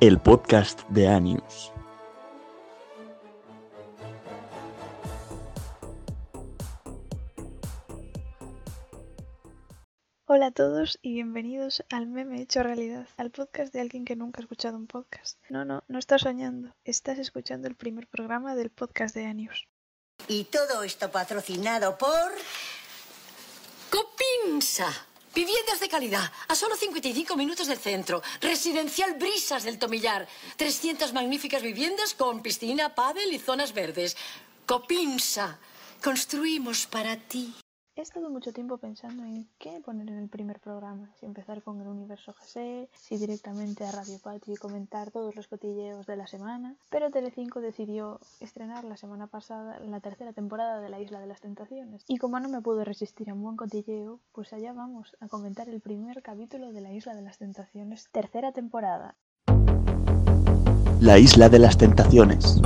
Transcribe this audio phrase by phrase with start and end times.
[0.00, 1.72] el podcast de Anius.
[10.24, 14.40] Hola a todos y bienvenidos al meme hecho realidad, al podcast de alguien que nunca
[14.40, 15.38] ha escuchado un podcast.
[15.50, 19.68] No, no, no estás soñando, estás escuchando el primer programa del podcast de Anius.
[20.28, 22.32] Y todo esto patrocinado por...
[23.90, 25.09] Copinsa.
[25.34, 28.20] Viviendas de calidad, a solo 55 minutos del centro.
[28.40, 30.26] Residencial Brisas del Tomillar.
[30.56, 34.16] 300 magníficas viviendas con piscina, pádel y zonas verdes.
[34.66, 35.58] Copinsa.
[36.02, 37.54] Construimos para ti.
[38.00, 41.82] He estado mucho tiempo pensando en qué poner en el primer programa, si empezar con
[41.82, 46.26] el universo GC, si directamente a Radio Patio y comentar todos los cotilleos de la
[46.26, 51.26] semana, pero Telecinco decidió estrenar la semana pasada la tercera temporada de La Isla de
[51.26, 55.14] las Tentaciones, y como no me pude resistir a un buen cotilleo, pues allá vamos
[55.20, 59.14] a comentar el primer capítulo de La Isla de las Tentaciones, tercera temporada.
[61.02, 62.62] La Isla de las Tentaciones.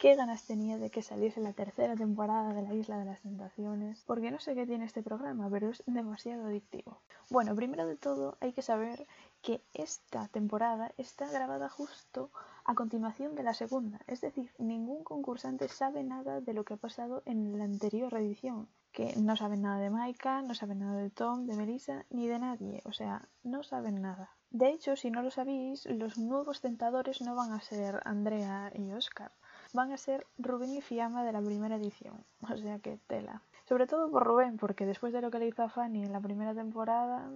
[0.00, 4.02] Qué ganas tenía de que saliese la tercera temporada de La Isla de las Tentaciones,
[4.06, 7.02] porque no sé qué tiene este programa, pero es demasiado adictivo.
[7.28, 9.06] Bueno, primero de todo hay que saber
[9.42, 12.30] que esta temporada está grabada justo
[12.64, 16.78] a continuación de la segunda, es decir, ningún concursante sabe nada de lo que ha
[16.78, 21.10] pasado en la anterior edición, que no saben nada de Maika, no saben nada de
[21.10, 24.30] Tom, de Melissa, ni de nadie, o sea, no saben nada.
[24.50, 28.90] De hecho, si no lo sabéis, los nuevos tentadores no van a ser Andrea y
[28.92, 29.30] Oscar,
[29.72, 32.24] van a ser Rubén y Fiamma de la primera edición.
[32.52, 33.42] O sea que tela.
[33.68, 36.20] Sobre todo por Rubén, porque después de lo que le hizo a Fanny en la
[36.20, 37.30] primera temporada,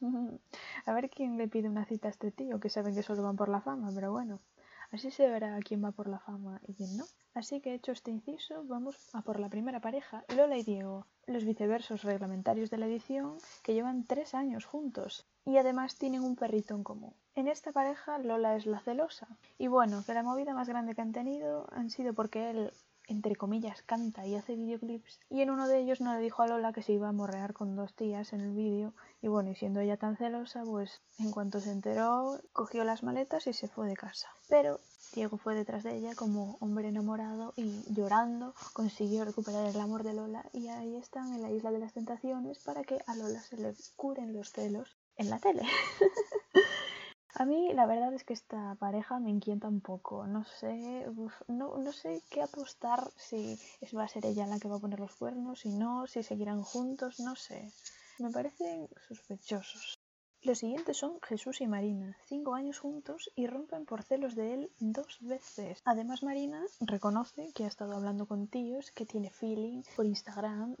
[0.86, 3.36] a ver quién le pide una cita a este tío, que saben que solo van
[3.36, 4.40] por la fama, pero bueno.
[4.92, 7.04] Así se verá quién va por la fama y quién no.
[7.32, 11.44] Así que hecho este inciso, vamos a por la primera pareja, Lola y Diego, los
[11.44, 16.74] viceversos reglamentarios de la edición que llevan tres años juntos y además tienen un perrito
[16.74, 17.14] en común.
[17.34, 21.00] En esta pareja Lola es la celosa y bueno, que la movida más grande que
[21.00, 22.72] han tenido han sido porque él
[23.10, 26.46] entre comillas, canta y hace videoclips, y en uno de ellos no le dijo a
[26.46, 29.56] Lola que se iba a morrear con dos tías en el vídeo, y bueno, y
[29.56, 33.88] siendo ella tan celosa, pues en cuanto se enteró, cogió las maletas y se fue
[33.88, 34.28] de casa.
[34.48, 34.78] Pero
[35.12, 40.14] Diego fue detrás de ella como hombre enamorado y llorando consiguió recuperar el amor de
[40.14, 43.56] Lola y ahí están en la isla de las tentaciones para que a Lola se
[43.56, 45.62] le curen los celos en la tele.
[47.34, 50.26] A mí la verdad es que esta pareja me inquieta un poco.
[50.26, 51.06] No sé,
[51.48, 53.58] no, no, sé qué apostar si
[53.96, 56.62] va a ser ella la que va a poner los cuernos, si no, si seguirán
[56.62, 57.72] juntos, no sé.
[58.18, 60.00] Me parecen sospechosos.
[60.42, 64.72] Los siguientes son Jesús y Marina, cinco años juntos y rompen por celos de él
[64.80, 65.82] dos veces.
[65.84, 70.76] Además Marina reconoce que ha estado hablando con tíos, que tiene feeling por Instagram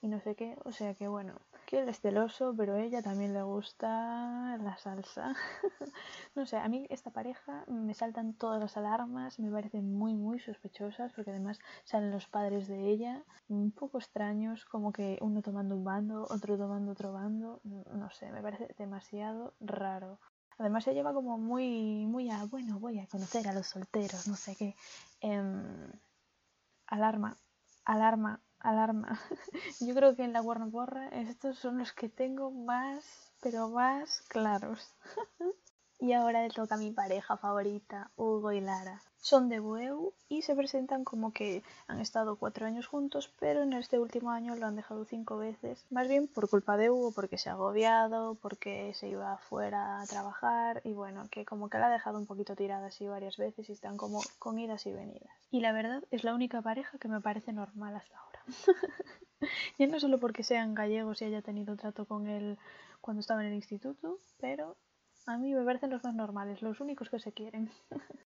[0.00, 1.34] y no sé qué, o sea que bueno,
[1.70, 5.36] que él es celoso, pero a ella también le gusta la salsa.
[6.34, 10.40] no sé, a mí esta pareja me saltan todas las alarmas, me parecen muy muy
[10.40, 15.76] sospechosas, porque además salen los padres de ella, un poco extraños, como que uno tomando
[15.76, 20.18] un bando, otro tomando otro bando, no sé, me parece demasiado raro.
[20.58, 24.34] Además se lleva como muy, muy a, bueno, voy a conocer a los solteros, no
[24.34, 24.74] sé qué.
[25.20, 25.92] Em,
[26.88, 27.36] alarma,
[27.84, 29.18] alarma, alarma.
[29.80, 34.22] Yo creo que en la Warner Borra estos son los que tengo más, pero más
[34.28, 34.94] claros.
[36.00, 39.02] y ahora le toca a mi pareja favorita, Hugo y Lara.
[39.22, 43.74] Son de Bueu y se presentan como que han estado cuatro años juntos, pero en
[43.74, 45.84] este último año lo han dejado cinco veces.
[45.90, 50.06] Más bien por culpa de Hugo, porque se ha agobiado, porque se iba afuera a
[50.06, 53.68] trabajar y bueno, que como que la ha dejado un poquito tirada así varias veces
[53.68, 55.36] y están como con idas y venidas.
[55.50, 58.29] Y la verdad es la única pareja que me parece normal hasta ahora.
[59.78, 62.58] ya no solo porque sean gallegos y haya tenido trato con él
[63.00, 64.76] cuando estaba en el instituto, pero
[65.26, 67.70] a mí me parecen los más normales, los únicos que se quieren.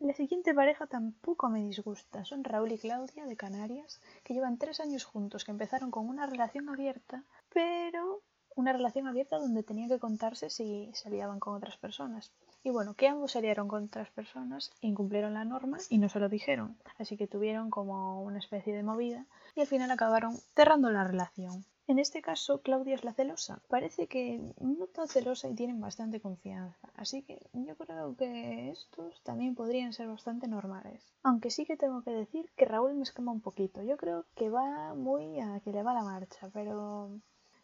[0.00, 2.24] La siguiente pareja tampoco me disgusta.
[2.24, 6.24] Son Raúl y Claudia de Canarias, que llevan tres años juntos, que empezaron con una
[6.24, 8.22] relación abierta, pero
[8.56, 12.32] una relación abierta donde tenían que contarse si se aliaban con otras personas.
[12.62, 16.28] Y bueno, que ambos salieron con otras personas, incumplieron la norma y no se lo
[16.28, 16.76] dijeron.
[16.98, 21.64] Así que tuvieron como una especie de movida y al final acabaron cerrando la relación.
[21.90, 23.62] En este caso, Claudia es la celosa.
[23.66, 26.88] Parece que no tan celosa y tienen bastante confianza.
[26.94, 31.02] Así que yo creo que estos también podrían ser bastante normales.
[31.24, 33.82] Aunque sí que tengo que decir que Raúl me escama un poquito.
[33.82, 37.10] Yo creo que va muy a que le va la marcha, pero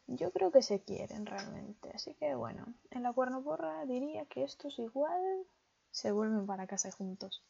[0.06, 1.90] yo creo que se quieren realmente.
[1.94, 5.22] Así que bueno, en la cuernoporra diría que estos igual
[5.90, 7.42] se vuelven para casa juntos.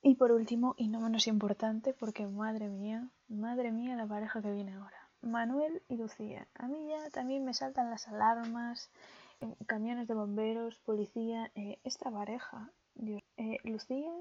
[0.00, 4.52] Y por último, y no menos importante, porque madre mía, madre mía la pareja que
[4.52, 5.10] viene ahora.
[5.20, 6.46] Manuel y Lucía.
[6.54, 8.90] A mí ya también me saltan las alarmas
[9.66, 14.12] camiones de bomberos, policía, eh, esta pareja, Dios, eh, Lucía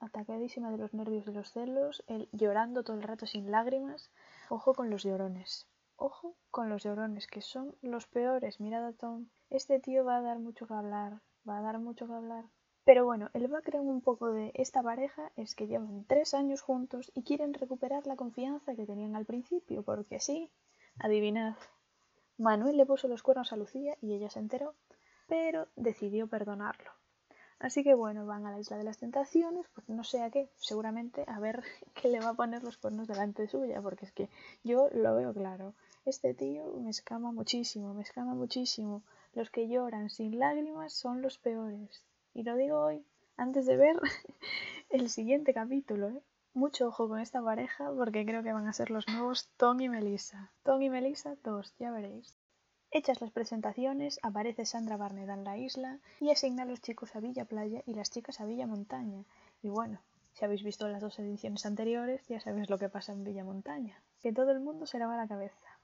[0.00, 4.10] atacadísima de los nervios de los celos, él llorando todo el rato sin lágrimas,
[4.48, 5.66] ojo con los llorones.
[5.96, 8.60] Ojo con los llorones, que son los peores.
[8.60, 9.28] Mirad a Tom.
[9.50, 11.20] Este tío va a dar mucho que hablar.
[11.48, 12.44] Va a dar mucho que hablar.
[12.84, 17.10] Pero bueno, el background un poco de esta pareja es que llevan tres años juntos
[17.14, 20.50] y quieren recuperar la confianza que tenían al principio, porque sí,
[20.98, 21.56] adivinad,
[22.36, 24.74] Manuel le puso los cuernos a Lucía y ella se enteró,
[25.28, 26.90] pero decidió perdonarlo.
[27.64, 30.50] Así que bueno, van a la isla de las tentaciones, pues no sé a qué,
[30.56, 31.62] seguramente a ver
[31.94, 34.28] qué le va a poner los cuernos delante suya, porque es que
[34.64, 35.72] yo lo veo claro.
[36.04, 39.02] Este tío me escama muchísimo, me escama muchísimo.
[39.32, 42.04] Los que lloran sin lágrimas son los peores.
[42.34, 43.02] Y lo digo hoy,
[43.38, 43.96] antes de ver
[44.90, 46.22] el siguiente capítulo, ¿eh?
[46.52, 49.88] Mucho ojo con esta pareja porque creo que van a ser los nuevos Tom y
[49.88, 50.52] Melissa.
[50.64, 52.43] Tom y Melissa 2, ya veréis.
[52.96, 57.18] Hechas las presentaciones, aparece Sandra Barnett en la isla y asigna a los chicos a
[57.18, 59.24] Villa Playa y las chicas a Villa Montaña.
[59.62, 59.98] Y bueno,
[60.32, 64.00] si habéis visto las dos ediciones anteriores, ya sabéis lo que pasa en Villa Montaña,
[64.22, 65.80] que todo el mundo se lava la cabeza.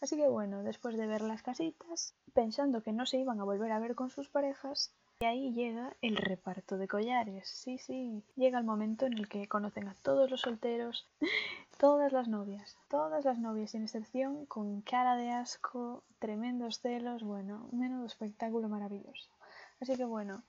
[0.00, 3.70] Así que bueno, después de ver las casitas, pensando que no se iban a volver
[3.70, 7.46] a ver con sus parejas, y ahí llega el reparto de collares.
[7.46, 11.06] Sí, sí, llega el momento en el que conocen a todos los solteros,
[11.78, 17.68] todas las novias, todas las novias sin excepción, con cara de asco, tremendos celos, bueno,
[17.72, 19.30] menudo espectáculo maravilloso.
[19.80, 20.44] Así que bueno,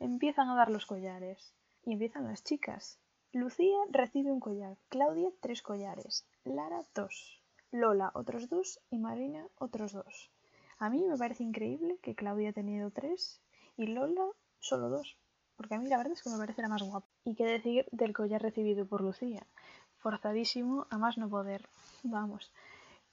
[0.00, 1.54] empiezan a dar los collares
[1.84, 2.98] y empiezan las chicas.
[3.32, 7.40] Lucía recibe un collar, Claudia tres collares, Lara dos,
[7.70, 10.30] Lola otros dos y Marina otros dos.
[10.78, 13.40] A mí me parece increíble que Claudia ha tenido tres
[13.76, 14.26] y Lola
[14.60, 15.16] solo dos,
[15.56, 17.08] porque a mí la verdad es que me parece la más guapa.
[17.24, 19.46] Y qué decir del collar recibido por Lucía,
[20.04, 21.62] forzadísimo a más no poder.
[22.02, 22.52] Vamos,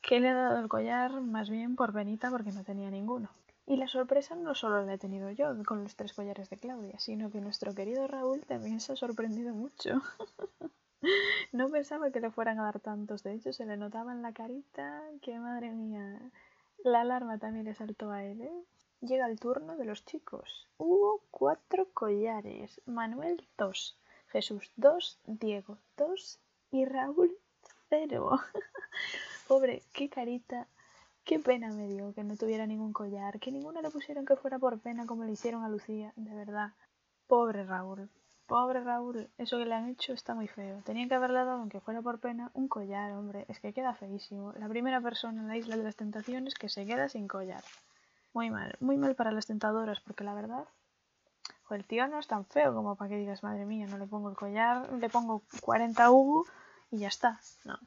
[0.01, 3.29] que le ha dado el collar más bien por venita porque no tenía ninguno.
[3.65, 6.99] Y la sorpresa no solo la he tenido yo con los tres collares de Claudia,
[6.99, 10.01] sino que nuestro querido Raúl también se ha sorprendido mucho.
[11.53, 14.33] no pensaba que le fueran a dar tantos, de hecho se le notaba en la
[14.33, 16.19] carita que madre mía,
[16.83, 18.63] la alarma también le saltó a él, ¿eh?
[19.01, 20.67] Llega el turno de los chicos.
[20.77, 22.81] Hubo cuatro collares.
[22.85, 23.97] Manuel dos.
[24.27, 25.19] Jesús dos.
[25.25, 26.40] Diego dos.
[26.71, 27.37] Y Raúl
[27.89, 28.39] cero.
[29.47, 30.67] Pobre, qué carita.
[31.25, 33.39] Qué pena me dio que no tuviera ningún collar.
[33.39, 36.13] Que ninguno le pusieron que fuera por pena como le hicieron a Lucía.
[36.15, 36.71] De verdad.
[37.27, 38.09] Pobre Raúl.
[38.47, 40.81] Pobre Raúl, eso que le han hecho está muy feo.
[40.83, 43.45] Tenían que haberle dado, aunque fuera por pena, un collar, hombre.
[43.47, 44.53] Es que queda feísimo.
[44.53, 47.63] La primera persona en la isla de las tentaciones que se queda sin collar.
[48.33, 50.65] Muy mal, muy mal para las tentadoras, porque la verdad,
[51.75, 54.29] el tío no es tan feo como para que digas, madre mía, no le pongo
[54.29, 56.45] el collar, le pongo 40 Hugo
[56.91, 57.39] y ya está.
[57.65, 57.77] No.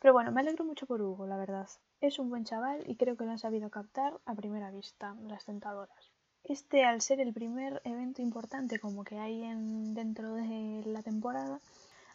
[0.00, 1.68] Pero bueno, me alegro mucho por Hugo, la verdad.
[2.00, 5.44] Es un buen chaval y creo que lo han sabido captar a primera vista, las
[5.44, 6.12] tentadoras.
[6.44, 11.60] Este, al ser el primer evento importante como que hay en, dentro de la temporada,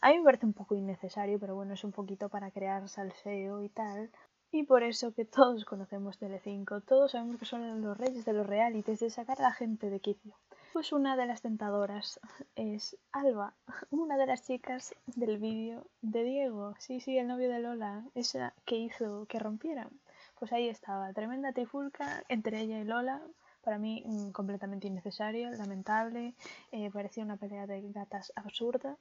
[0.01, 3.63] a mí me parece un poco innecesario, pero bueno, es un poquito para crear salseo
[3.63, 4.09] y tal.
[4.51, 8.47] Y por eso que todos conocemos Telecinco, todos sabemos que son los reyes de los
[8.47, 10.33] realities, de sacar a la gente de quicio.
[10.71, 12.19] Pues una de las tentadoras
[12.55, 13.55] es Alba,
[13.89, 18.53] una de las chicas del vídeo de Diego, sí, sí, el novio de Lola, esa
[18.65, 19.89] que hizo que rompieran.
[20.37, 23.19] Pues ahí estaba, tremenda trifulca entre ella y Lola,
[23.63, 26.35] para mí mm, completamente innecesaria, lamentable,
[26.71, 28.95] eh, parecía una pelea de gatas absurda.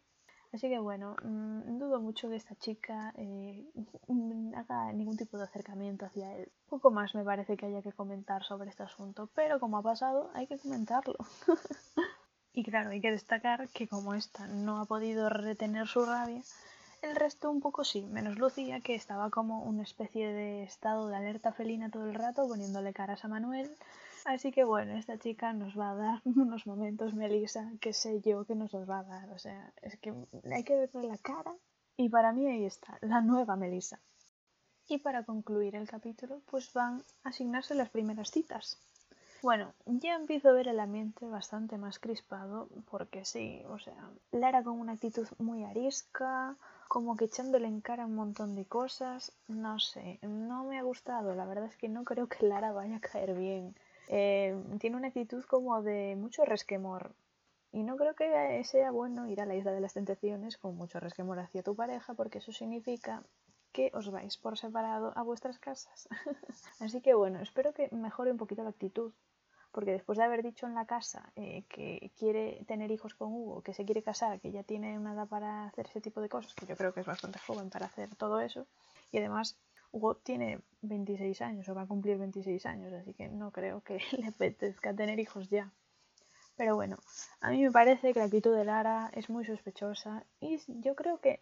[0.52, 3.66] Así que bueno, mm, dudo mucho que esta chica eh,
[4.06, 6.50] mm, haga ningún tipo de acercamiento hacia él.
[6.68, 10.30] Poco más me parece que haya que comentar sobre este asunto, pero como ha pasado,
[10.34, 11.16] hay que comentarlo.
[12.54, 16.42] y claro, hay que destacar que como esta no ha podido retener su rabia,
[17.02, 21.16] el resto un poco sí, menos Lucía, que estaba como una especie de estado de
[21.16, 23.70] alerta felina todo el rato, poniéndole caras a Manuel,
[24.24, 28.44] Así que bueno, esta chica nos va a dar unos momentos, Melissa, que sé yo
[28.44, 29.30] que nos los va a dar.
[29.30, 30.14] O sea, es que
[30.52, 31.54] hay que verle la cara.
[31.96, 33.98] Y para mí ahí está, la nueva Melissa.
[34.86, 38.78] Y para concluir el capítulo, pues van a asignarse las primeras citas.
[39.42, 44.64] Bueno, ya empiezo a ver el ambiente bastante más crispado, porque sí, o sea, Lara
[44.64, 46.56] con una actitud muy arisca,
[46.88, 51.36] como que echándole en cara un montón de cosas, no sé, no me ha gustado,
[51.36, 53.76] la verdad es que no creo que Lara vaya a caer bien.
[54.08, 57.14] Eh, tiene una actitud como de mucho resquemor.
[57.70, 60.98] Y no creo que sea bueno ir a la isla de las tentaciones con mucho
[60.98, 63.22] resquemor hacia tu pareja, porque eso significa
[63.72, 66.08] que os vais por separado a vuestras casas.
[66.80, 69.12] Así que bueno, espero que mejore un poquito la actitud,
[69.70, 73.62] porque después de haber dicho en la casa eh, que quiere tener hijos con Hugo,
[73.62, 76.54] que se quiere casar, que ya tiene una edad para hacer ese tipo de cosas,
[76.54, 78.66] que yo creo que es bastante joven para hacer todo eso,
[79.12, 79.58] y además
[79.92, 83.98] Hugo tiene 26 años o va a cumplir 26 años, así que no creo que
[84.18, 85.72] le apetezca tener hijos ya.
[86.56, 86.98] Pero bueno,
[87.40, 91.20] a mí me parece que la actitud de Lara es muy sospechosa y yo creo
[91.20, 91.40] que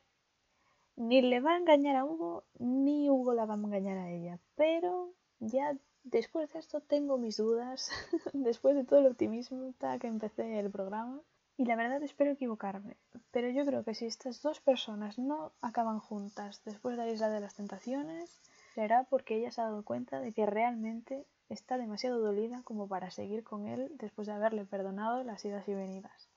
[0.97, 4.39] ni le va a engañar a Hugo ni Hugo la va a engañar a ella.
[4.57, 7.91] Pero ya después de esto tengo mis dudas,
[8.33, 11.21] después de todo el optimismo que empecé el programa.
[11.59, 12.97] Y la verdad espero equivocarme,
[13.31, 17.31] pero yo creo que si estas dos personas no acaban juntas después de la Isla
[17.31, 18.43] de las Tentaciones,
[18.75, 23.11] será porque ella se ha dado cuenta de que realmente está demasiado dolida como para
[23.11, 26.29] seguir con él después de haberle perdonado las idas y venidas.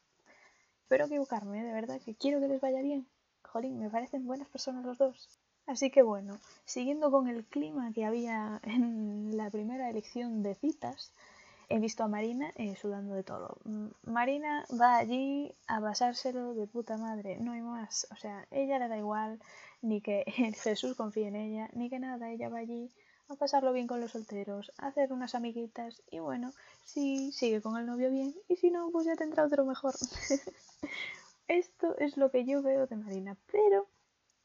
[0.84, 3.06] Espero equivocarme, de verdad que quiero que les vaya bien.
[3.44, 5.40] Jolín, me parecen buenas personas los dos.
[5.68, 11.14] Así que bueno, siguiendo con el clima que había en la primera elección de citas,
[11.70, 13.58] he visto a Marina eh, sudando de todo.
[14.04, 18.08] Marina va allí a basárselo de puta madre, no hay más.
[18.12, 19.40] O sea, ella le da igual
[19.82, 20.24] ni que
[20.64, 22.90] Jesús confíe en ella, ni que nada, ella va allí
[23.30, 26.52] a pasarlo bien con los solteros, a hacer unas amiguitas y bueno,
[26.84, 29.94] si sigue con el novio bien y si no, pues ya tendrá otro mejor.
[31.48, 33.88] Esto es lo que yo veo de Marina, pero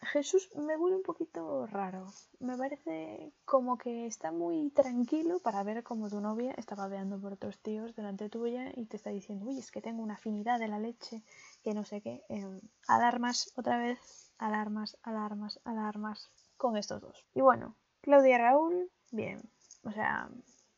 [0.04, 2.06] Jesús me huele un poquito raro.
[2.40, 7.32] Me parece como que está muy tranquilo para ver cómo tu novia está babeando por
[7.32, 10.68] otros tíos delante tuya y te está diciendo, uy, es que tengo una afinidad de
[10.68, 11.23] la leche,
[11.62, 12.23] que no sé qué.
[12.28, 17.26] Eh, alarmas, otra vez, alarmas, alarmas, alarmas con estos dos.
[17.34, 19.40] Y bueno, Claudia y Raúl, bien.
[19.84, 20.28] O sea,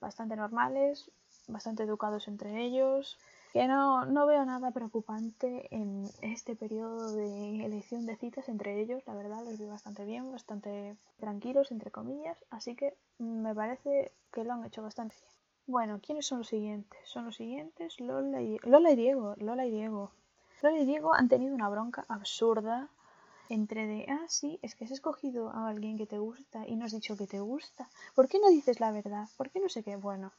[0.00, 1.10] bastante normales,
[1.48, 3.18] bastante educados entre ellos
[3.56, 9.02] que no, no veo nada preocupante en este periodo de elección de citas entre ellos,
[9.06, 14.44] la verdad los veo bastante bien, bastante tranquilos, entre comillas, así que me parece que
[14.44, 15.32] lo han hecho bastante bien.
[15.68, 17.00] Bueno, ¿quiénes son los siguientes?
[17.06, 20.10] Son los siguientes Lola y, Lola y Diego, Lola y Diego.
[20.60, 22.90] Lola y Diego han tenido una bronca absurda
[23.48, 26.84] entre de, ah, sí, es que has escogido a alguien que te gusta y no
[26.84, 27.88] has dicho que te gusta.
[28.14, 29.30] ¿Por qué no dices la verdad?
[29.38, 29.96] ¿Por qué no sé qué?
[29.96, 30.30] Bueno,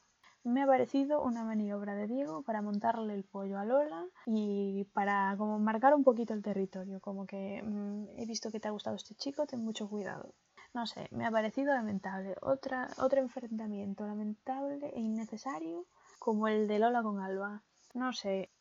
[0.43, 5.35] me ha parecido una maniobra de Diego para montarle el pollo a Lola y para
[5.37, 8.95] como marcar un poquito el territorio, como que mm, he visto que te ha gustado
[8.95, 10.33] este chico, ten mucho cuidado.
[10.73, 12.35] No sé, me ha parecido lamentable.
[12.41, 15.85] Otra, otro enfrentamiento lamentable e innecesario
[16.19, 17.63] como el de Lola con Alba.
[17.93, 18.51] No sé,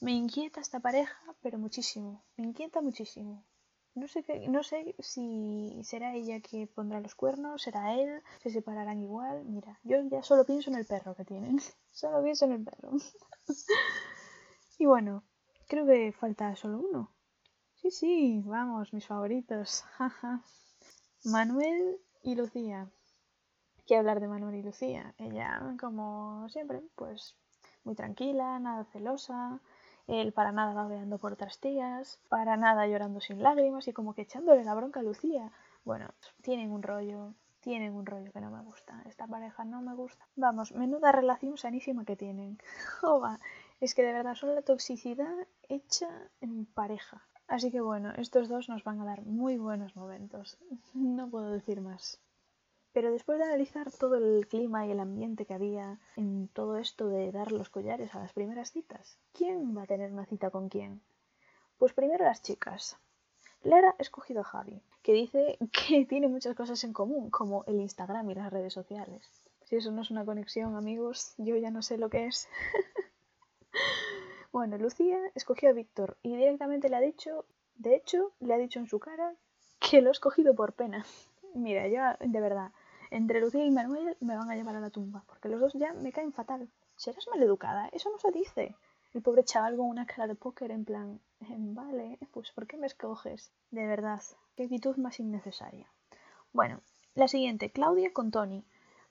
[0.00, 2.24] me inquieta esta pareja, pero muchísimo.
[2.36, 3.44] Me inquieta muchísimo.
[3.94, 8.50] No sé, qué, no sé si será ella que pondrá los cuernos, será él, se
[8.50, 9.44] separarán igual.
[9.44, 11.58] Mira, yo ya solo pienso en el perro que tienen.
[11.90, 12.92] solo pienso en el perro.
[14.78, 15.24] y bueno,
[15.68, 17.10] creo que falta solo uno.
[17.74, 19.84] Sí, sí, vamos, mis favoritos.
[21.24, 22.90] Manuel y Lucía.
[23.86, 25.14] ¿Qué hablar de Manuel y Lucía?
[25.18, 27.36] Ella, como siempre, pues
[27.84, 29.60] muy tranquila, nada celosa,
[30.06, 34.22] él para nada babeando por otras tías, para nada llorando sin lágrimas y como que
[34.22, 35.50] echándole la bronca a Lucía.
[35.84, 36.08] Bueno,
[36.42, 39.02] tienen un rollo, tienen un rollo que no me gusta.
[39.06, 40.26] Esta pareja no me gusta.
[40.36, 42.58] Vamos, menuda relación sanísima que tienen.
[43.00, 43.40] Joba,
[43.80, 45.34] es que de verdad son la toxicidad
[45.68, 46.08] hecha
[46.40, 47.22] en pareja.
[47.48, 50.58] Así que bueno, estos dos nos van a dar muy buenos momentos.
[50.94, 52.20] No puedo decir más.
[52.92, 57.08] Pero después de analizar todo el clima y el ambiente que había en todo esto
[57.08, 60.68] de dar los collares a las primeras citas, ¿quién va a tener una cita con
[60.68, 61.00] quién?
[61.78, 62.98] Pues primero las chicas.
[63.62, 67.80] Lara ha escogido a Javi, que dice que tiene muchas cosas en común, como el
[67.80, 69.28] Instagram y las redes sociales.
[69.64, 72.48] Si eso no es una conexión, amigos, yo ya no sé lo que es.
[74.52, 77.46] bueno, Lucía escogió a Víctor y directamente le ha dicho,
[77.76, 79.34] de hecho, le ha dicho en su cara
[79.78, 81.06] que lo ha escogido por pena.
[81.54, 82.72] Mira, yo de verdad,
[83.12, 85.92] entre Lucía y Manuel me van a llevar a la tumba, porque los dos ya
[85.92, 86.70] me caen fatal.
[86.96, 88.74] Serás maleducada, eso no se dice.
[89.12, 92.78] El pobre chaval con una cara de póker en plan, em, vale, pues ¿por qué
[92.78, 93.52] me escoges?
[93.70, 94.22] De verdad,
[94.56, 95.86] qué actitud más innecesaria.
[96.54, 96.80] Bueno,
[97.14, 98.64] la siguiente, Claudia con Tony.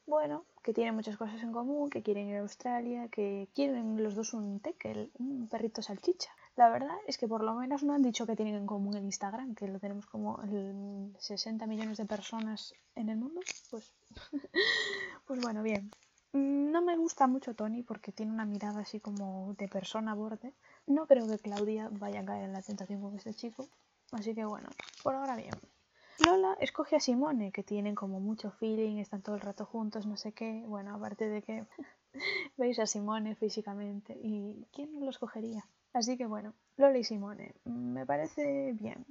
[0.08, 4.16] Bueno, que tienen muchas cosas en común, que quieren ir a Australia, que quieren los
[4.16, 6.32] dos un tekel, un perrito salchicha.
[6.56, 9.06] La verdad es que por lo menos no han dicho que tienen en común el
[9.06, 13.42] Instagram, que lo tenemos como el 60 millones de personas en el mundo.
[13.70, 13.94] Pues,
[15.28, 15.92] pues bueno, bien.
[16.34, 20.54] No me gusta mucho Tony porque tiene una mirada así como de persona borde.
[20.88, 23.68] No creo que Claudia vaya a caer en la tentación con este chico.
[24.12, 24.70] Así que bueno,
[25.04, 25.54] por ahora bien.
[26.26, 30.18] Lola escoge a Simone, que tienen como mucho feeling, están todo el rato juntos, no
[30.18, 30.64] sé qué.
[30.68, 31.66] Bueno, aparte de que
[32.58, 34.18] veis a Simone físicamente.
[34.22, 35.66] ¿Y quién lo escogería?
[35.94, 39.06] Así que bueno, Lola y Simone, me parece bien.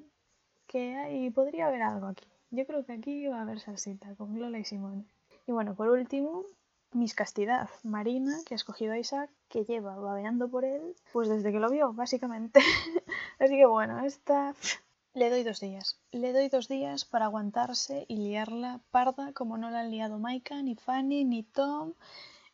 [0.66, 2.26] Que hay, podría haber algo aquí.
[2.50, 5.04] Yo creo que aquí va a haber salsita con Lola y Simone.
[5.46, 6.44] Y bueno, por último,
[6.92, 11.52] Miss Castidad, Marina, que ha escogido a Isaac, que lleva babeando por él, pues desde
[11.52, 12.60] que lo vio, básicamente.
[13.38, 14.54] Así que bueno, esta
[15.12, 15.99] Le doy dos días.
[16.12, 20.62] Le doy dos días para aguantarse y liarla parda como no la han liado Maika,
[20.62, 21.94] ni Fanny, ni Tom,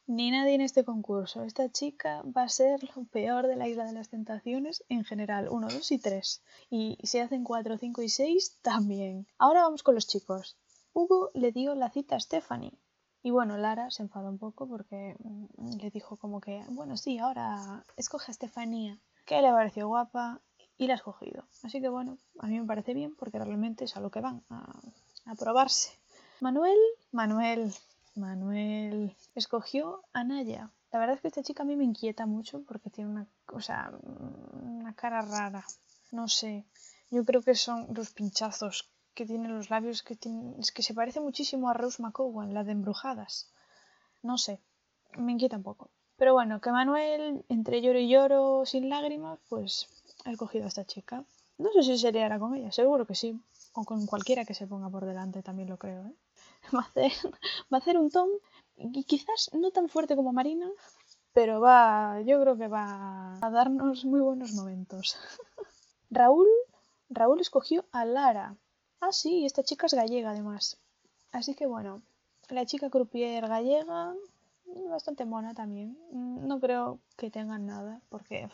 [0.07, 1.43] ni nadie en este concurso.
[1.43, 5.49] Esta chica va a ser lo peor de la Isla de las Tentaciones en general.
[5.51, 6.43] Uno, dos y tres.
[6.71, 9.27] Y si hacen cuatro, cinco y seis, también.
[9.39, 10.57] Ahora vamos con los chicos.
[10.93, 12.79] Hugo le dio la cita a Stephanie.
[13.23, 17.19] Y bueno, Lara se enfadó un poco porque mm, le dijo como que, bueno, sí,
[17.19, 20.41] ahora escoge a Estefanía, que le pareció guapa
[20.79, 21.45] y la ha escogido.
[21.65, 24.45] Así que bueno, a mí me parece bien porque realmente es a lo que van,
[24.49, 24.81] a,
[25.25, 25.91] a probarse.
[26.41, 26.79] Manuel,
[27.11, 27.73] Manuel,
[28.16, 30.70] Manuel escogió a Naya.
[30.90, 33.61] La verdad es que esta chica a mí me inquieta mucho porque tiene una, o
[33.61, 35.64] sea, una cara rara.
[36.12, 36.64] No sé.
[37.11, 40.94] Yo creo que son los pinchazos que tiene los labios que tiene, es que se
[40.94, 43.50] parece muchísimo a Rose McCowan, la de Embrujadas.
[44.23, 44.61] No sé,
[45.16, 45.90] me inquieta un poco.
[46.16, 49.88] Pero bueno, que Manuel, entre lloro y lloro, sin lágrimas, pues
[50.25, 51.25] ha escogido a esta chica.
[51.58, 53.38] No sé si se liará con ella, seguro que sí.
[53.75, 56.06] O con cualquiera que se ponga por delante, también lo creo.
[56.06, 56.14] ¿eh?
[56.75, 57.12] Va, a hacer,
[57.73, 58.28] va a hacer un Tom,
[58.76, 60.68] y quizás no tan fuerte como Marina,
[61.32, 65.16] pero va, yo creo que va a darnos muy buenos momentos.
[66.11, 66.49] Raúl,
[67.08, 68.56] Raúl escogió a Lara.
[69.00, 70.78] Ah, sí, esta chica es gallega además.
[71.32, 72.02] Así que bueno,
[72.49, 74.14] la chica croupier gallega,
[74.88, 75.99] bastante mona también.
[76.11, 78.49] No creo que tengan nada, porque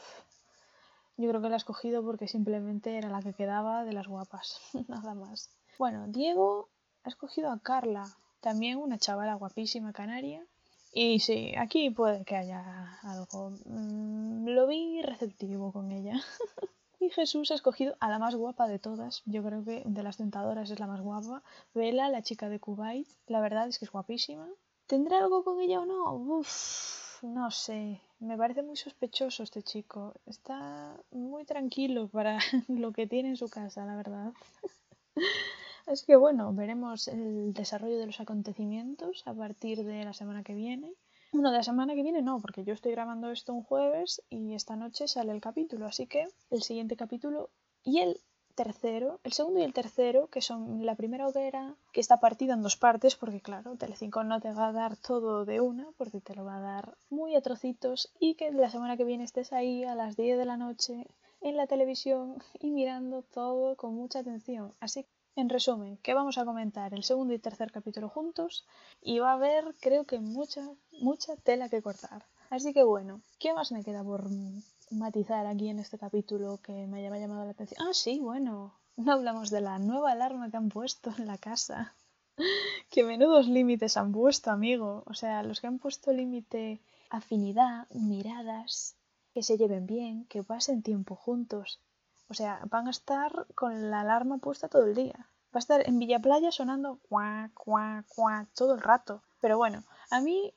[1.17, 4.61] yo creo que la ha escogido porque simplemente era la que quedaba de las guapas,
[4.89, 5.51] nada más.
[5.79, 6.69] Bueno, Diego
[7.05, 8.07] ha escogido a Carla,
[8.41, 10.45] también una chavala guapísima canaria.
[10.93, 13.53] Y sí, aquí puede que haya algo.
[13.65, 16.21] Mm, lo vi receptivo con ella.
[17.01, 19.23] y Jesús ha escogido a la más guapa de todas.
[19.25, 21.43] Yo creo que de las tentadoras es la más guapa.
[21.75, 23.09] Vela, la chica de Kuwait.
[23.27, 24.49] La verdad es que es guapísima.
[24.87, 26.13] ¿Tendrá algo con ella o no?
[26.13, 28.03] Uf, no sé.
[28.19, 30.13] Me parece muy sospechoso este chico.
[30.27, 34.33] Está muy tranquilo para lo que tiene en su casa, la verdad.
[35.87, 40.55] Así que bueno, veremos el desarrollo de los acontecimientos a partir de la semana que
[40.55, 40.93] viene.
[41.33, 44.55] Bueno, de la semana que viene no, porque yo estoy grabando esto un jueves y
[44.55, 47.51] esta noche sale el capítulo, así que el siguiente capítulo
[47.83, 48.21] y el
[48.55, 52.63] tercero, el segundo y el tercero, que son la primera hoguera, que está partida en
[52.63, 56.35] dos partes, porque claro, Telecinco no te va a dar todo de una, porque te
[56.35, 59.85] lo va a dar muy a trocitos, y que la semana que viene estés ahí
[59.85, 61.07] a las 10 de la noche
[61.41, 64.75] en la televisión y mirando todo con mucha atención.
[64.81, 68.67] Así que en resumen, que vamos a comentar el segundo y tercer capítulo juntos
[69.01, 70.63] y va a haber, creo que mucha,
[71.01, 72.27] mucha tela que cortar.
[72.51, 74.29] Así que bueno, ¿qué más me queda por
[74.91, 77.87] matizar aquí en este capítulo que me haya llamado la atención?
[77.87, 81.95] Ah, sí, bueno, no hablamos de la nueva alarma que han puesto en la casa.
[82.91, 85.03] Qué menudos límites han puesto, amigo.
[85.07, 88.97] O sea, los que han puesto límite afinidad, miradas,
[89.33, 91.81] que se lleven bien, que pasen tiempo juntos.
[92.33, 95.29] O sea, van a estar con la alarma puesta todo el día.
[95.55, 99.23] Va a estar en Villa Playa sonando cuá, cuá, cuá todo el rato.
[99.43, 100.55] Pero bueno, a mí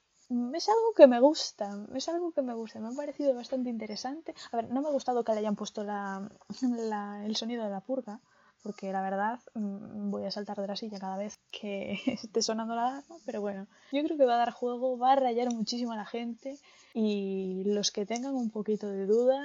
[0.53, 4.33] es algo que me gusta, es algo que me gusta, me ha parecido bastante interesante.
[4.53, 6.29] A ver, no me ha gustado que le hayan puesto la,
[7.25, 8.21] el sonido de la purga,
[8.63, 12.73] porque la verdad mm, voy a saltar de la silla cada vez que esté sonando
[12.73, 15.91] la alarma, pero bueno, yo creo que va a dar juego, va a rayar muchísimo
[15.91, 16.57] a la gente
[16.93, 19.43] y los que tengan un poquito de duda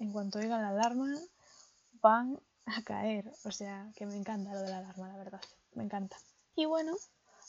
[0.00, 1.14] en cuanto oigan la alarma,
[2.02, 3.32] van a caer.
[3.44, 5.40] O sea, que me encanta lo de la alarma, la verdad.
[5.74, 6.16] Me encanta.
[6.56, 6.96] Y bueno,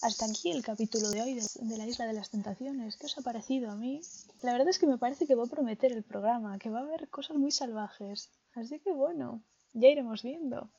[0.02, 2.98] hasta aquí el capítulo de hoy de, la Isla de las Tentaciones.
[2.98, 4.02] ¿Qué os ha parecido a mí?
[4.42, 6.84] La verdad es que me parece que va a prometer el programa, que va a
[6.84, 8.30] haber cosas muy salvajes.
[8.56, 9.42] Así que bueno,
[9.74, 10.70] ya iremos viendo.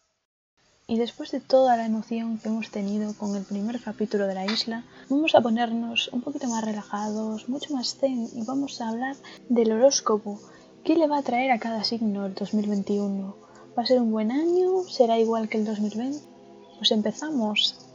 [0.89, 4.45] Y después de toda la emoción que hemos tenido con el primer capítulo de la
[4.45, 9.17] isla, vamos a ponernos un poquito más relajados, mucho más zen y vamos a hablar
[9.49, 10.41] del horóscopo.
[10.83, 13.42] ¿Qué le va a traer a cada signo el 2021?
[13.77, 14.83] ¿Va a ser un buen año?
[14.83, 16.19] ¿Será igual que el 2020?
[16.77, 17.89] Pues empezamos.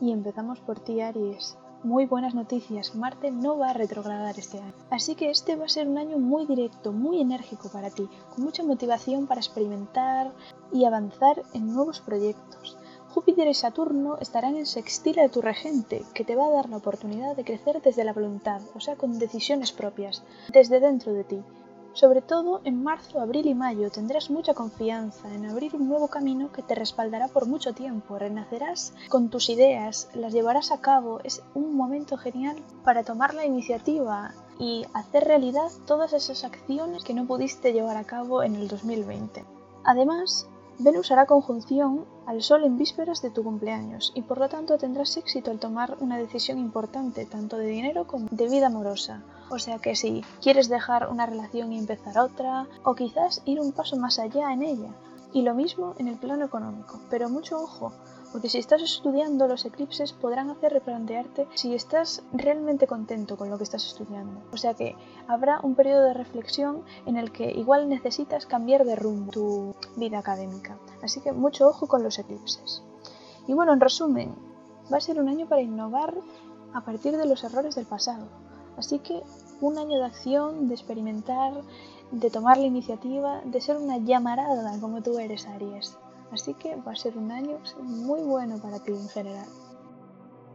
[0.00, 1.58] Y empezamos por ti, Aries.
[1.82, 4.72] Muy buenas noticias, Marte no va a retrogradar este año.
[4.90, 8.44] Así que este va a ser un año muy directo, muy enérgico para ti, con
[8.44, 10.32] mucha motivación para experimentar
[10.72, 12.78] y avanzar en nuevos proyectos.
[13.10, 16.78] Júpiter y Saturno estarán en sextil a tu regente, que te va a dar la
[16.78, 21.42] oportunidad de crecer desde la voluntad, o sea, con decisiones propias, desde dentro de ti,
[21.96, 26.52] sobre todo en marzo, abril y mayo tendrás mucha confianza en abrir un nuevo camino
[26.52, 28.18] que te respaldará por mucho tiempo.
[28.18, 31.20] Renacerás con tus ideas, las llevarás a cabo.
[31.24, 37.14] Es un momento genial para tomar la iniciativa y hacer realidad todas esas acciones que
[37.14, 39.46] no pudiste llevar a cabo en el 2020.
[39.82, 40.46] Además,
[40.78, 45.16] Venus hará conjunción al Sol en vísperas de tu cumpleaños y por lo tanto tendrás
[45.16, 49.22] éxito al tomar una decisión importante tanto de dinero como de vida amorosa.
[49.48, 53.72] O sea que si quieres dejar una relación y empezar otra, o quizás ir un
[53.72, 54.90] paso más allá en ella,
[55.32, 57.92] Y lo mismo en el plano económico, pero mucho ojo,
[58.36, 63.56] porque si estás estudiando los eclipses podrán hacer replantearte si estás realmente contento con lo
[63.56, 64.42] que estás estudiando.
[64.52, 64.94] O sea que
[65.26, 70.18] habrá un periodo de reflexión en el que igual necesitas cambiar de rumbo tu vida
[70.18, 70.76] académica.
[71.02, 72.82] Así que mucho ojo con los eclipses.
[73.48, 74.34] Y bueno, en resumen,
[74.92, 76.12] va a ser un año para innovar
[76.74, 78.26] a partir de los errores del pasado.
[78.76, 79.22] Así que
[79.62, 81.54] un año de acción, de experimentar,
[82.10, 85.96] de tomar la iniciativa, de ser una llamarada como tú eres, Aries.
[86.36, 89.48] Así que va a ser un año muy bueno para ti en general.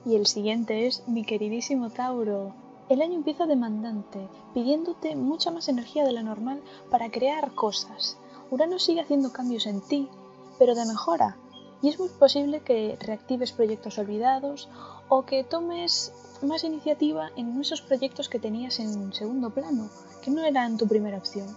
[0.06, 2.54] Y el siguiente es mi queridísimo Tauro.
[2.88, 8.20] El año empieza demandante, pidiéndote mucha más energía de la normal para crear cosas.
[8.52, 10.08] Urano sigue haciendo cambios en ti,
[10.60, 11.38] pero de mejora.
[11.82, 14.70] Y es muy posible que reactives proyectos olvidados
[15.10, 16.14] o que tomes
[16.44, 19.90] más iniciativa en esos proyectos que tenías en segundo plano,
[20.22, 21.48] que no eran tu primera opción.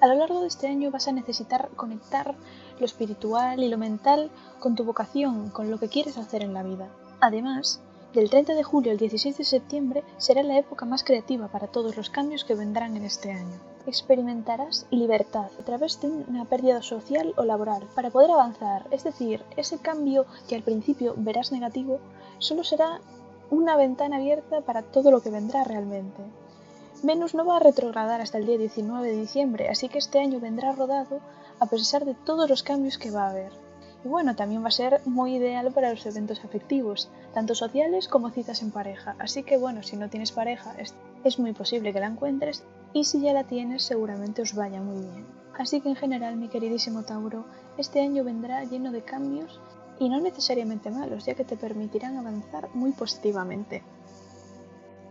[0.00, 2.36] A lo largo de este año vas a necesitar conectar
[2.78, 6.62] lo espiritual y lo mental con tu vocación, con lo que quieres hacer en la
[6.62, 6.88] vida.
[7.20, 7.80] Además,
[8.14, 11.96] del 30 de julio al 16 de septiembre será la época más creativa para todos
[11.96, 13.60] los cambios que vendrán en este año.
[13.86, 19.44] Experimentarás libertad a través de una pérdida social o laboral para poder avanzar, es decir,
[19.56, 22.00] ese cambio que al principio verás negativo
[22.38, 23.00] solo será
[23.50, 26.22] una ventana abierta para todo lo que vendrá realmente.
[27.02, 30.40] Venus no va a retrogradar hasta el día 19 de diciembre, así que este año
[30.40, 31.20] vendrá rodado
[31.60, 33.52] a pesar de todos los cambios que va a haber.
[34.04, 38.30] Y bueno, también va a ser muy ideal para los eventos afectivos, tanto sociales como
[38.30, 39.16] citas en pareja.
[39.18, 43.20] Así que bueno, si no tienes pareja, es, muy posible que la encuentres y si
[43.20, 45.26] ya la tienes, seguramente os vaya muy bien.
[45.58, 47.46] Así que en general, mi queridísimo Tauro,
[47.78, 49.60] este año vendrá lleno de cambios
[49.98, 53.82] y no necesariamente malos, ya que te permitirán avanzar muy positivamente.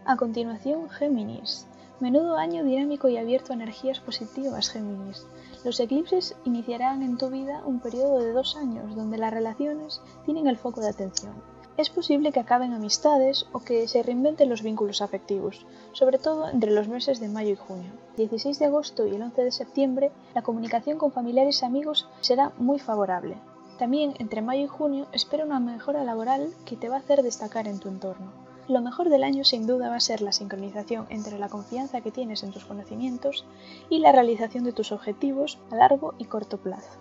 [0.06, 1.66] A continuación, Géminis.
[2.00, 5.26] Menudo año dinámico y abierto a energías positivas, Géminis.
[5.66, 10.46] Los eclipses iniciarán en tu vida un periodo de dos años donde las relaciones tienen
[10.46, 11.34] el foco de atención.
[11.76, 16.70] Es posible que acaben amistades o que se reinventen los vínculos afectivos, sobre todo entre
[16.70, 17.92] los meses de mayo y junio.
[18.12, 22.08] El 16 de agosto y el 11 de septiembre, la comunicación con familiares y amigos
[22.22, 23.36] será muy favorable.
[23.80, 27.68] También entre mayo y junio espera una mejora laboral que te va a hacer destacar
[27.68, 28.45] en tu entorno.
[28.68, 32.10] Lo mejor del año sin duda va a ser la sincronización entre la confianza que
[32.10, 33.46] tienes en tus conocimientos
[33.90, 37.00] y la realización de tus objetivos a largo y corto plazo.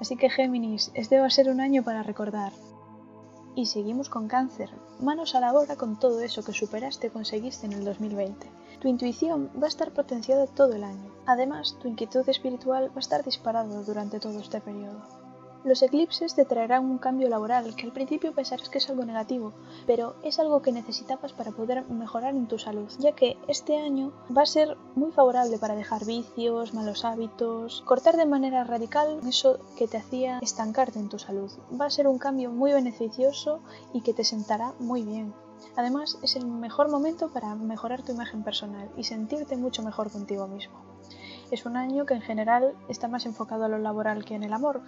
[0.00, 2.52] Así que Géminis, este va a ser un año para recordar.
[3.54, 4.70] Y seguimos con cáncer.
[5.00, 8.46] Manos a la obra con todo eso que superaste y conseguiste en el 2020.
[8.80, 11.10] Tu intuición va a estar potenciada todo el año.
[11.24, 15.02] Además, tu inquietud espiritual va a estar disparada durante todo este periodo.
[15.64, 19.52] Los eclipses te traerán un cambio laboral que al principio pensarás que es algo negativo,
[19.88, 24.12] pero es algo que necesitabas para poder mejorar en tu salud, ya que este año
[24.34, 29.58] va a ser muy favorable para dejar vicios, malos hábitos, cortar de manera radical eso
[29.76, 31.50] que te hacía estancarte en tu salud.
[31.78, 33.58] Va a ser un cambio muy beneficioso
[33.92, 35.34] y que te sentará muy bien.
[35.74, 40.46] Además, es el mejor momento para mejorar tu imagen personal y sentirte mucho mejor contigo
[40.46, 40.78] mismo.
[41.50, 44.52] Es un año que en general está más enfocado a lo laboral que en el
[44.52, 44.82] amor,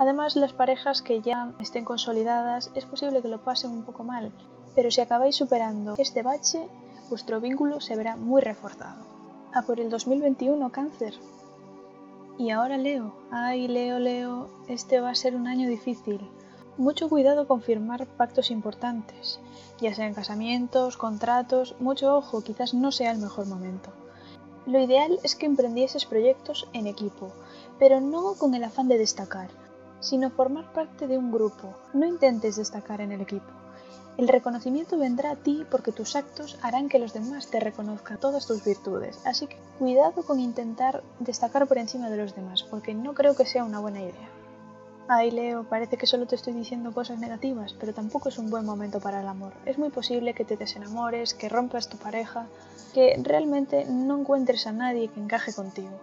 [0.00, 4.32] Además, las parejas que ya estén consolidadas es posible que lo pasen un poco mal,
[4.74, 6.66] pero si acabáis superando este bache,
[7.10, 9.04] vuestro vínculo se verá muy reforzado.
[9.52, 11.12] A por el 2021, cáncer.
[12.38, 13.12] Y ahora Leo.
[13.30, 16.18] Ay, Leo, Leo, este va a ser un año difícil.
[16.78, 19.38] Mucho cuidado con firmar pactos importantes,
[19.82, 23.90] ya sean casamientos, contratos, mucho ojo, quizás no sea el mejor momento.
[24.64, 27.32] Lo ideal es que emprendieses proyectos en equipo,
[27.78, 29.50] pero no con el afán de destacar,
[30.00, 31.74] sino formar parte de un grupo.
[31.92, 33.50] No intentes destacar en el equipo.
[34.16, 38.46] El reconocimiento vendrá a ti porque tus actos harán que los demás te reconozcan todas
[38.46, 43.14] tus virtudes, así que cuidado con intentar destacar por encima de los demás, porque no
[43.14, 44.28] creo que sea una buena idea.
[45.08, 48.64] Ay, Leo, parece que solo te estoy diciendo cosas negativas, pero tampoco es un buen
[48.64, 49.52] momento para el amor.
[49.66, 52.46] Es muy posible que te desenamores, que rompas tu pareja,
[52.94, 55.98] que realmente no encuentres a nadie que encaje contigo.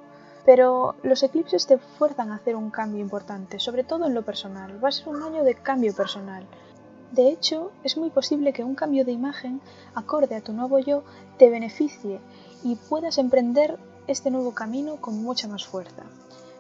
[0.47, 4.81] Pero los eclipses te fuerzan a hacer un cambio importante, sobre todo en lo personal.
[4.81, 6.47] Va a ser un año de cambio personal.
[7.11, 9.59] De hecho, es muy posible que un cambio de imagen
[9.93, 11.03] acorde a tu nuevo yo
[11.37, 12.21] te beneficie
[12.63, 16.03] y puedas emprender este nuevo camino con mucha más fuerza.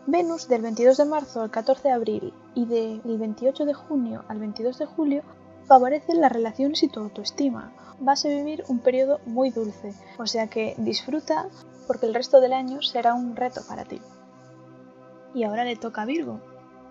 [0.05, 4.39] Venus del 22 de marzo al 14 de abril y del 28 de junio al
[4.39, 5.23] 22 de julio
[5.65, 7.71] favorecen las relaciones y tu autoestima.
[8.01, 11.47] Vas a vivir un periodo muy dulce, o sea que disfruta
[11.87, 14.01] porque el resto del año será un reto para ti.
[15.33, 16.39] Y ahora le toca a Virgo.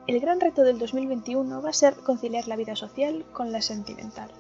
[0.06, 4.30] El gran reto del 2021 va a ser conciliar la vida social con la sentimental.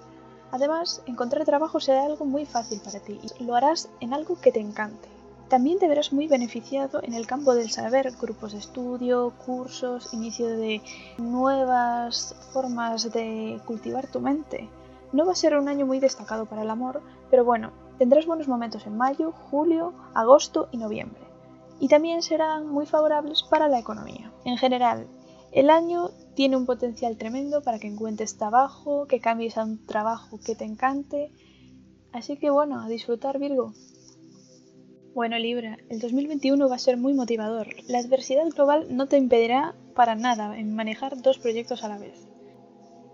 [0.52, 4.52] Además, encontrar trabajo será algo muy fácil para ti y lo harás en algo que
[4.52, 5.08] te encante.
[5.48, 10.48] También te verás muy beneficiado en el campo del saber, grupos de estudio, cursos, inicio
[10.48, 10.82] de
[11.18, 14.68] nuevas formas de cultivar tu mente.
[15.12, 18.48] No va a ser un año muy destacado para el amor, pero bueno, tendrás buenos
[18.48, 21.22] momentos en mayo, julio, agosto y noviembre.
[21.80, 24.32] Y también serán muy favorables para la economía.
[24.44, 25.06] En general,
[25.52, 30.38] el año tiene un potencial tremendo para que encuentres trabajo, que cambies a un trabajo
[30.44, 31.32] que te encante.
[32.12, 33.72] Así que bueno, a disfrutar Virgo.
[35.14, 37.68] Bueno Libra, el 2021 va a ser muy motivador.
[37.88, 42.28] La adversidad global no te impedirá para nada en manejar dos proyectos a la vez.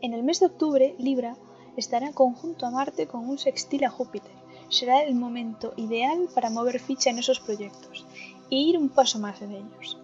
[0.01, 1.37] En el mes de octubre, Libra
[1.77, 4.42] estará conjunto a Marte con un sextil a Júpiter.
[4.73, 8.07] Será el momento ideal para mover ficha en esos proyectos
[8.51, 9.99] e ir un paso más en ellos.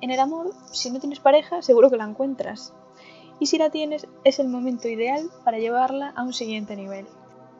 [0.00, 2.72] En el amor, si no tienes pareja, seguro que la encuentras.
[3.38, 7.04] Y si la tienes, es el momento ideal para llevarla a un siguiente nivel.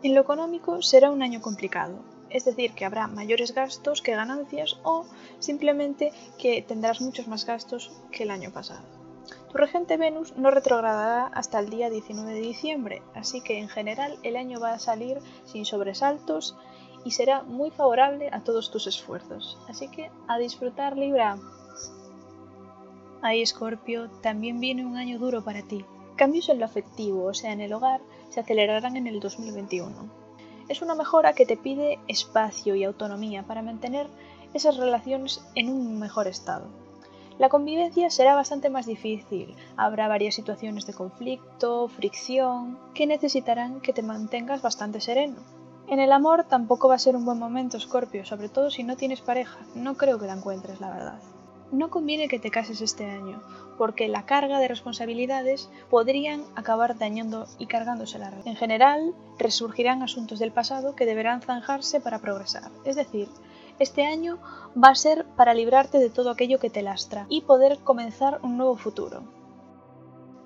[0.02, 1.98] En lo económico será un año complicado,
[2.30, 5.04] es decir, que habrá mayores gastos que ganancias o
[5.40, 9.03] simplemente que tendrás muchos más gastos que el año pasado.
[9.50, 14.18] Tu regente Venus no retrogradará hasta el día 19 de diciembre, así que en general
[14.22, 16.56] el año va a salir sin sobresaltos
[17.04, 19.58] y será muy favorable a todos tus esfuerzos.
[19.68, 21.38] Así que a disfrutar Libra.
[23.22, 25.84] Ahí Escorpio, también viene un año duro para ti.
[26.16, 30.24] Cambios en lo afectivo, o sea, en el hogar, se acelerarán en el 2021
[30.68, 34.06] es una mejora que te pide espacio y autonomía para mantener
[34.54, 36.68] esas relaciones en un mejor estado.
[37.38, 43.92] La convivencia será bastante más difícil, habrá varias situaciones de conflicto, fricción, que necesitarán que
[43.92, 45.36] te mantengas bastante sereno.
[45.88, 48.96] En el amor tampoco va a ser un buen momento, Scorpio, sobre todo si no
[48.96, 51.18] tienes pareja, no creo que la encuentres, la verdad.
[51.72, 53.42] No conviene que te cases este año,
[53.76, 58.46] porque la carga de responsabilidades podrían acabar dañando y cargándose la red.
[58.46, 62.70] En general, resurgirán asuntos del pasado que deberán zanjarse para progresar.
[62.84, 63.28] Es decir,
[63.78, 64.38] este año
[64.82, 68.56] va a ser para librarte de todo aquello que te lastra y poder comenzar un
[68.56, 69.22] nuevo futuro.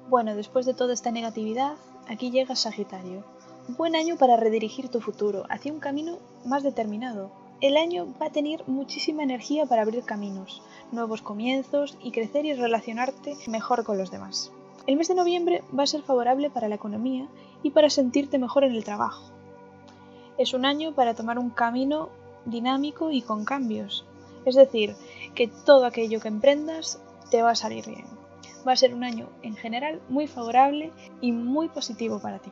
[0.08, 1.74] Bueno, después de toda esta negatividad,
[2.08, 3.24] aquí llega Sagitario.
[3.68, 7.30] Buen año para redirigir tu futuro hacia un camino más determinado.
[7.60, 10.62] El año va a tener muchísima energía para abrir caminos,
[10.92, 14.50] nuevos comienzos y crecer y relacionarte mejor con los demás.
[14.86, 17.28] El mes de noviembre va a ser favorable para la economía
[17.62, 19.24] y para sentirte mejor en el trabajo.
[20.38, 22.08] Es un año para tomar un camino
[22.50, 24.04] dinámico y con cambios.
[24.44, 24.94] Es decir,
[25.34, 28.06] que todo aquello que emprendas te va a salir bien.
[28.66, 32.50] Va a ser un año en general muy favorable y muy positivo para ti.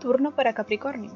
[0.00, 1.12] Turno para Capricornio.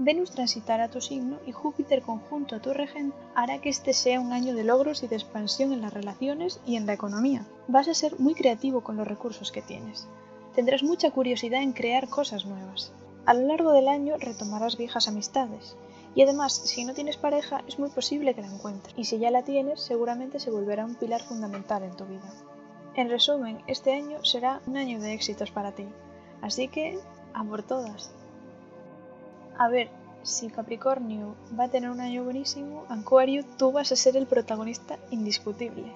[0.00, 4.32] Venus transitará tu signo y Júpiter conjunto a tu regente hará que este sea un
[4.32, 7.44] año de logros y de expansión en las relaciones y en la economía.
[7.66, 10.06] Vas a ser muy creativo con los recursos que tienes.
[10.54, 12.92] Tendrás mucha curiosidad en crear cosas nuevas.
[13.26, 15.76] A lo largo del año retomarás viejas amistades.
[16.14, 18.94] Y además, si no tienes pareja, es muy posible que la encuentres.
[18.96, 22.32] Y si ya la tienes, seguramente se volverá un pilar fundamental en tu vida.
[22.94, 25.86] En resumen, este año será un año de éxitos para ti.
[26.42, 26.98] Así que,
[27.34, 28.10] a por todas.
[29.56, 29.88] A ver,
[30.22, 34.98] si Capricornio va a tener un año buenísimo, Acuario, tú vas a ser el protagonista
[35.10, 35.92] indiscutible.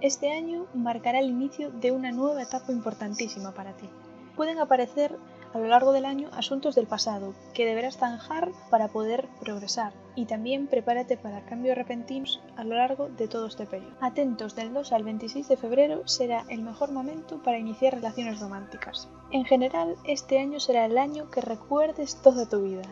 [0.00, 3.88] Este año marcará el inicio de una nueva etapa importantísima para ti.
[4.36, 5.16] Pueden aparecer
[5.54, 10.26] a lo largo del año asuntos del pasado que deberás zanjar para poder progresar y
[10.26, 13.94] también prepárate para cambios repentinos a lo largo de todo este periodo.
[14.00, 19.08] Atentos, del 2 al 26 de febrero será el mejor momento para iniciar relaciones románticas.
[19.30, 22.84] En general, este año será el año que recuerdes toda tu vida,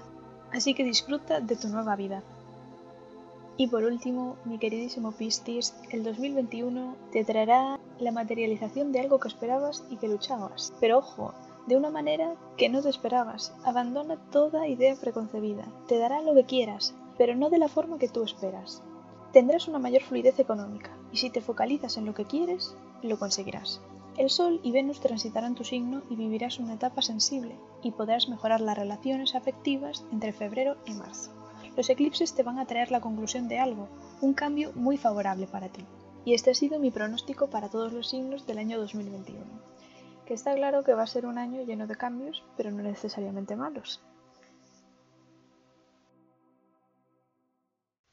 [0.53, 2.23] así que disfruta de tu nueva vida.
[3.57, 9.29] Y por último, mi queridísimo Piscis, el 2021 te traerá la materialización de algo que
[9.29, 10.73] esperabas y que luchabas.
[10.81, 11.35] Pero ojo,
[11.67, 13.55] de una manera que no te esperabas.
[13.65, 15.65] Abandona toda idea preconcebida.
[15.87, 18.83] Te dará lo que quieras, pero no de la forma que tú esperas.
[19.33, 23.81] Tendrás una mayor fluidez económica, y si te focalizas en lo que quieres, lo conseguirás.
[24.19, 28.61] El Sol y Venus transitarán tu signo y vivirás una etapa sensible, y podrás mejorar
[28.61, 31.31] las relaciones afectivas entre febrero y marzo.
[31.77, 33.89] Los eclipses te van a traer la conclusión de algo,
[34.21, 35.85] un cambio muy favorable para ti.
[36.27, 39.72] Y este ha sido mi pronóstico para todos los signos del año 2021.
[40.33, 44.01] Está claro que va a ser un año lleno de cambios, pero no necesariamente malos.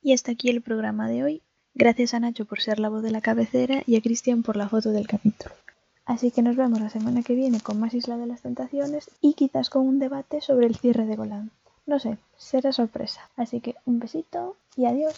[0.01, 1.43] Y hasta aquí el programa de hoy.
[1.73, 4.67] Gracias a Nacho por ser la voz de la cabecera y a Cristian por la
[4.67, 5.55] foto del capítulo.
[6.03, 9.33] Así que nos vemos la semana que viene con más Isla de las Tentaciones y
[9.35, 11.51] quizás con un debate sobre el cierre de Golán.
[11.85, 13.29] No sé, será sorpresa.
[13.37, 15.15] Así que un besito y adiós.